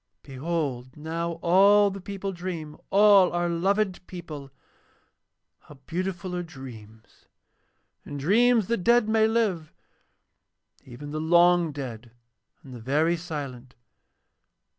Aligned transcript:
'Behold 0.23 0.97
now 0.97 1.33
all 1.43 1.91
the 1.91 2.01
people 2.01 2.31
dream, 2.31 2.75
all 2.89 3.31
our 3.33 3.47
loved 3.47 4.07
people. 4.07 4.49
How 5.59 5.75
beautiful 5.85 6.35
are 6.35 6.41
dreams! 6.41 7.27
In 8.03 8.17
dreams 8.17 8.65
the 8.65 8.77
dead 8.77 9.07
may 9.07 9.27
live, 9.27 9.71
even 10.83 11.11
the 11.11 11.21
long 11.21 11.71
dead 11.71 12.09
and 12.63 12.73
the 12.73 12.79
very 12.79 13.15
silent. 13.15 13.75